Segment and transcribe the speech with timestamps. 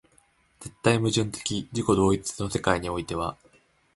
[0.59, 3.37] 絶対矛盾的自己同一の世界においては、